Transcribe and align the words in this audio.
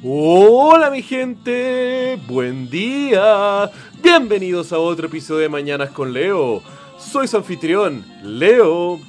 Hola 0.00 0.90
mi 0.90 1.02
gente, 1.02 2.16
buen 2.28 2.70
día. 2.70 3.68
Bienvenidos 4.00 4.72
a 4.72 4.78
otro 4.78 5.08
episodio 5.08 5.40
de 5.40 5.48
Mañanas 5.48 5.90
con 5.90 6.12
Leo. 6.12 6.62
Soy 6.96 7.26
su 7.26 7.36
anfitrión, 7.36 8.04
Leo. 8.22 9.00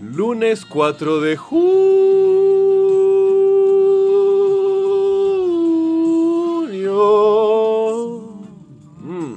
Lunes 0.00 0.66
4 0.66 1.20
de 1.20 1.36
junio. 1.36 1.70
Mm, 8.98 9.34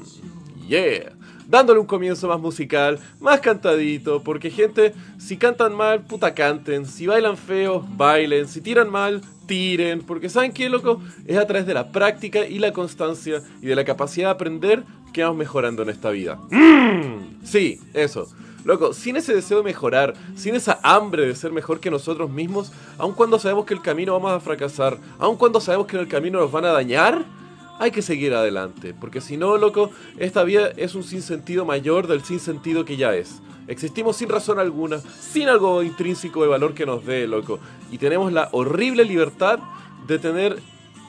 yeah 0.67 1.16
dándole 1.47 1.79
un 1.79 1.85
comienzo 1.85 2.27
más 2.27 2.39
musical, 2.39 2.99
más 3.19 3.39
cantadito, 3.39 4.21
porque 4.23 4.49
gente, 4.49 4.93
si 5.17 5.37
cantan 5.37 5.73
mal, 5.73 6.01
puta 6.01 6.33
canten, 6.33 6.85
si 6.85 7.07
bailan 7.07 7.37
feo, 7.37 7.85
bailen, 7.95 8.47
si 8.47 8.61
tiran 8.61 8.89
mal, 8.89 9.21
tiren, 9.47 10.01
porque 10.01 10.29
¿saben 10.29 10.51
qué, 10.51 10.69
loco? 10.69 11.01
Es 11.25 11.37
a 11.37 11.47
través 11.47 11.65
de 11.65 11.73
la 11.73 11.91
práctica 11.91 12.45
y 12.45 12.59
la 12.59 12.73
constancia 12.73 13.41
y 13.61 13.67
de 13.67 13.75
la 13.75 13.85
capacidad 13.85 14.27
de 14.27 14.31
aprender 14.31 14.83
que 15.13 15.23
vamos 15.23 15.37
mejorando 15.37 15.81
en 15.83 15.89
esta 15.89 16.11
vida. 16.11 16.35
Mm, 16.51 17.43
sí, 17.43 17.79
eso. 17.93 18.27
Loco, 18.65 18.91
sin 18.91 19.15
ese 19.15 19.33
deseo 19.33 19.59
de 19.59 19.63
mejorar, 19.63 20.13
sin 20.35 20.53
esa 20.53 20.79
hambre 20.83 21.25
de 21.25 21.35
ser 21.35 21.53
mejor 21.53 21.79
que 21.79 21.89
nosotros 21.89 22.29
mismos, 22.29 22.73
aun 22.97 23.13
cuando 23.13 23.39
sabemos 23.39 23.65
que 23.65 23.73
el 23.73 23.81
camino 23.81 24.11
vamos 24.11 24.33
a 24.33 24.41
fracasar, 24.41 24.97
aun 25.19 25.37
cuando 25.37 25.61
sabemos 25.61 25.87
que 25.87 25.95
en 25.95 26.01
el 26.01 26.09
camino 26.09 26.41
nos 26.41 26.51
van 26.51 26.65
a 26.65 26.73
dañar, 26.73 27.23
hay 27.79 27.91
que 27.91 28.01
seguir 28.01 28.33
adelante, 28.33 28.93
porque 28.93 29.21
si 29.21 29.37
no, 29.37 29.57
loco, 29.57 29.91
esta 30.17 30.43
vida 30.43 30.71
es 30.77 30.95
un 30.95 31.03
sinsentido 31.03 31.65
mayor 31.65 32.07
del 32.07 32.23
sinsentido 32.23 32.85
que 32.85 32.97
ya 32.97 33.15
es. 33.15 33.41
Existimos 33.67 34.15
sin 34.15 34.29
razón 34.29 34.59
alguna, 34.59 34.99
sin 34.99 35.49
algo 35.49 35.83
intrínseco 35.83 36.41
de 36.41 36.47
valor 36.47 36.73
que 36.73 36.85
nos 36.85 37.05
dé, 37.05 37.27
loco, 37.27 37.59
y 37.91 37.97
tenemos 37.97 38.31
la 38.31 38.49
horrible 38.51 39.03
libertad 39.03 39.59
de 40.07 40.19
tener 40.19 40.59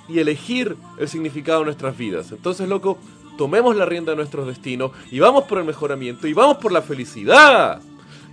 y 0.09 0.19
elegir 0.19 0.77
el 0.99 1.09
significado 1.09 1.61
de 1.61 1.67
nuestras 1.67 1.97
vidas. 1.97 2.33
Entonces, 2.33 2.69
loco, 2.69 2.99
tomemos 3.37 3.77
la 3.77 3.87
rienda 3.87 4.13
de 4.13 4.17
nuestros 4.17 4.47
destinos 4.47 4.91
y 5.11 5.21
vamos 5.21 5.45
por 5.45 5.59
el 5.59 5.65
mejoramiento 5.65 6.27
y 6.27 6.33
vamos 6.33 6.57
por 6.57 6.73
la 6.73 6.83
felicidad. 6.83 7.81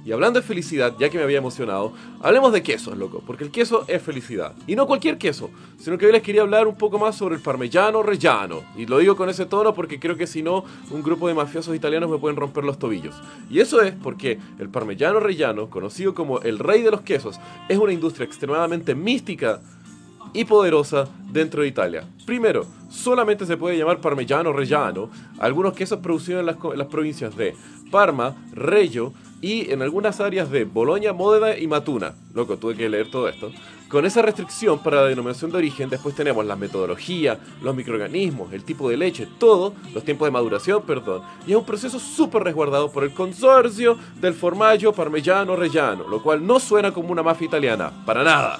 Y 0.05 0.11
hablando 0.11 0.39
de 0.39 0.45
felicidad, 0.45 0.93
ya 0.99 1.09
que 1.09 1.17
me 1.17 1.23
había 1.23 1.39
emocionado, 1.39 1.91
hablemos 2.21 2.53
de 2.53 2.61
quesos, 2.61 2.95
loco, 2.95 3.23
porque 3.25 3.43
el 3.43 3.49
queso 3.49 3.85
es 3.87 4.03
felicidad. 4.03 4.53
Y 4.67 4.75
no 4.75 4.85
cualquier 4.85 5.17
queso, 5.17 5.49
sino 5.79 5.97
que 5.97 6.05
hoy 6.05 6.11
les 6.11 6.21
quería 6.21 6.43
hablar 6.43 6.67
un 6.67 6.75
poco 6.75 6.99
más 6.99 7.15
sobre 7.15 7.33
el 7.35 7.41
parmellano 7.41 8.03
rellano. 8.03 8.61
Y 8.77 8.85
lo 8.85 8.99
digo 8.99 9.15
con 9.15 9.29
ese 9.29 9.47
tono 9.47 9.73
porque 9.73 9.99
creo 9.99 10.15
que 10.15 10.27
si 10.27 10.43
no, 10.43 10.63
un 10.91 11.01
grupo 11.01 11.27
de 11.27 11.33
mafiosos 11.33 11.75
italianos 11.75 12.11
me 12.11 12.19
pueden 12.19 12.37
romper 12.37 12.63
los 12.63 12.77
tobillos. 12.77 13.15
Y 13.49 13.61
eso 13.61 13.81
es 13.81 13.93
porque 13.93 14.37
el 14.59 14.69
parmellano 14.69 15.19
rellano, 15.19 15.71
conocido 15.71 16.13
como 16.13 16.39
el 16.41 16.59
rey 16.59 16.83
de 16.83 16.91
los 16.91 17.01
quesos, 17.01 17.39
es 17.67 17.79
una 17.79 17.91
industria 17.91 18.25
extremadamente 18.25 18.93
mística 18.93 19.59
y 20.35 20.45
poderosa 20.45 21.07
dentro 21.31 21.61
de 21.61 21.69
Italia. 21.69 22.03
Primero, 22.25 22.65
solamente 22.89 23.45
se 23.45 23.57
puede 23.57 23.77
llamar 23.77 24.01
parmellano 24.01 24.53
rellano 24.53 25.09
algunos 25.39 25.73
quesos 25.73 25.99
producidos 25.99 26.41
en 26.41 26.45
las, 26.45 26.57
en 26.63 26.77
las 26.77 26.87
provincias 26.87 27.35
de 27.35 27.55
Parma, 27.89 28.35
Reggio, 28.53 29.13
y 29.41 29.71
en 29.71 29.81
algunas 29.81 30.19
áreas 30.21 30.49
de 30.49 30.65
Bolonia, 30.65 31.13
Módena 31.13 31.57
y 31.57 31.67
Matuna. 31.67 32.15
Loco, 32.33 32.57
tuve 32.57 32.75
que 32.75 32.89
leer 32.89 33.11
todo 33.11 33.29
esto. 33.29 33.51
Con 33.89 34.05
esa 34.05 34.23
restricción 34.23 34.79
para 34.79 35.01
la 35.01 35.07
denominación 35.07 35.51
de 35.51 35.57
origen, 35.57 35.89
después 35.89 36.15
tenemos 36.15 36.43
la 36.45 36.55
metodología, 36.55 37.39
los 37.61 37.75
microorganismos, 37.75 38.51
el 38.53 38.63
tipo 38.63 38.89
de 38.89 38.97
leche, 38.97 39.27
todo, 39.37 39.73
los 39.93 40.03
tiempos 40.03 40.25
de 40.25 40.31
maduración, 40.31 40.81
perdón. 40.81 41.21
Y 41.45 41.51
es 41.51 41.57
un 41.57 41.65
proceso 41.65 41.99
súper 41.99 42.43
resguardado 42.43 42.91
por 42.91 43.03
el 43.03 43.13
consorcio 43.13 43.97
del 44.19 44.33
formaggio 44.33 44.91
parmellano 44.91 45.55
rellano, 45.55 46.07
lo 46.07 46.23
cual 46.23 46.45
no 46.45 46.59
suena 46.59 46.91
como 46.91 47.11
una 47.11 47.21
mafia 47.21 47.45
italiana, 47.45 47.91
para 48.05 48.23
nada. 48.23 48.59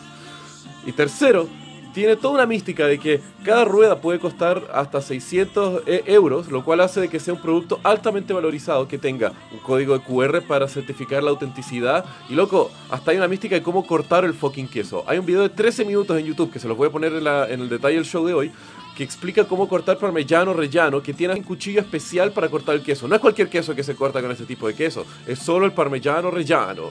Y 0.86 0.92
tercero, 0.92 1.48
tiene 1.96 2.18
toda 2.18 2.34
una 2.34 2.46
mística 2.46 2.86
de 2.88 3.00
que 3.00 3.22
cada 3.46 3.64
rueda 3.64 4.02
puede 4.02 4.20
costar 4.20 4.62
hasta 4.74 5.02
600 5.02 5.84
eh, 5.88 6.04
euros, 6.08 6.52
lo 6.52 6.66
cual 6.66 6.82
hace 6.82 7.00
de 7.00 7.08
que 7.08 7.22
sea 7.22 7.34
un 7.34 7.42
producto 7.42 7.80
altamente 7.84 8.34
valorizado, 8.34 8.86
que 8.86 8.98
tenga 8.98 9.32
un 9.54 9.60
código 9.60 9.98
de 9.98 10.04
QR 10.04 10.42
para 10.42 10.68
certificar 10.68 11.24
la 11.24 11.32
autenticidad. 11.32 12.04
Y 12.30 12.36
loco, 12.36 12.70
hasta 12.90 13.12
hay 13.12 13.18
una 13.18 13.30
mística 13.30 13.56
de 13.56 13.64
cómo 13.64 13.88
cortar 13.88 14.26
el 14.26 14.34
fucking 14.34 14.68
queso. 14.68 15.06
Hay 15.08 15.20
un 15.20 15.26
video 15.26 15.42
de 15.44 15.48
13 15.48 15.86
minutos 15.86 16.20
en 16.20 16.26
YouTube, 16.26 16.52
que 16.52 16.60
se 16.60 16.68
los 16.68 16.76
voy 16.76 16.90
a 16.90 16.92
poner 16.92 17.14
en, 17.14 17.62
el 17.62 17.70
detalle 17.70 17.96
del 17.96 18.06
show 18.06 18.28
de 18.28 18.34
hoy, 18.34 18.52
que 18.98 19.06
explica 19.06 19.46
cómo 19.46 19.70
cortar 19.70 19.98
parmellano 19.98 20.52
rellano, 20.52 21.02
que 21.02 21.14
tiene 21.14 21.34
un 21.34 21.44
cuchillo 21.44 21.80
especial 21.80 22.34
para 22.34 22.50
cortar 22.50 22.76
el 22.76 22.82
queso. 22.82 23.08
No 23.08 23.16
es 23.16 23.22
cualquier 23.22 23.48
queso 23.48 23.74
que 23.74 23.84
se 23.84 23.96
corta 23.96 24.22
con 24.22 24.32
este 24.32 24.44
tipo 24.44 24.68
de 24.68 24.74
queso, 24.74 25.06
es 25.26 25.40
solo 25.40 25.66
el 25.66 25.72
parmellano 25.72 26.30
rellano. 26.30 26.90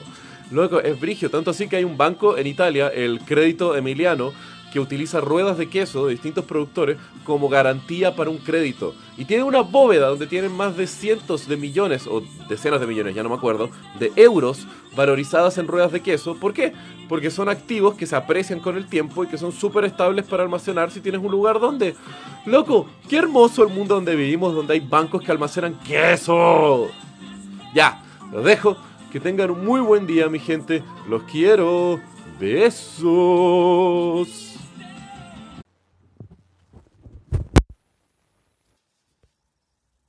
Luego 0.50 0.80
es 0.80 0.98
brigio, 1.00 1.30
tanto 1.30 1.50
así 1.50 1.68
que 1.68 1.76
hay 1.76 1.84
un 1.84 1.96
banco 1.96 2.36
en 2.36 2.46
Italia, 2.46 2.88
el 2.88 3.20
Crédito 3.20 3.76
Emiliano, 3.76 4.32
que 4.74 4.80
utiliza 4.80 5.20
ruedas 5.20 5.56
de 5.56 5.68
queso 5.68 6.04
de 6.04 6.14
distintos 6.14 6.44
productores 6.44 6.96
como 7.22 7.48
garantía 7.48 8.16
para 8.16 8.28
un 8.28 8.38
crédito. 8.38 8.92
Y 9.16 9.24
tiene 9.24 9.44
una 9.44 9.60
bóveda 9.60 10.08
donde 10.08 10.26
tienen 10.26 10.50
más 10.50 10.76
de 10.76 10.88
cientos 10.88 11.46
de 11.46 11.56
millones, 11.56 12.08
o 12.08 12.24
decenas 12.48 12.80
de 12.80 12.88
millones, 12.88 13.14
ya 13.14 13.22
no 13.22 13.28
me 13.28 13.36
acuerdo, 13.36 13.70
de 14.00 14.10
euros 14.16 14.66
valorizadas 14.96 15.58
en 15.58 15.68
ruedas 15.68 15.92
de 15.92 16.00
queso. 16.00 16.34
¿Por 16.34 16.52
qué? 16.52 16.72
Porque 17.08 17.30
son 17.30 17.48
activos 17.48 17.94
que 17.94 18.04
se 18.04 18.16
aprecian 18.16 18.58
con 18.58 18.76
el 18.76 18.88
tiempo 18.88 19.22
y 19.22 19.28
que 19.28 19.38
son 19.38 19.52
súper 19.52 19.84
estables 19.84 20.24
para 20.24 20.42
almacenar 20.42 20.90
si 20.90 21.00
tienes 21.00 21.20
un 21.20 21.30
lugar 21.30 21.60
donde... 21.60 21.94
Loco, 22.44 22.88
qué 23.08 23.18
hermoso 23.18 23.62
el 23.62 23.72
mundo 23.72 23.94
donde 23.94 24.16
vivimos, 24.16 24.56
donde 24.56 24.74
hay 24.74 24.80
bancos 24.80 25.22
que 25.22 25.30
almacenan 25.30 25.78
queso. 25.86 26.88
Ya, 27.72 28.02
los 28.32 28.44
dejo. 28.44 28.76
Que 29.12 29.20
tengan 29.20 29.52
un 29.52 29.64
muy 29.64 29.80
buen 29.80 30.08
día, 30.08 30.28
mi 30.28 30.40
gente. 30.40 30.82
Los 31.08 31.22
quiero. 31.22 32.00
Besos. 32.40 33.84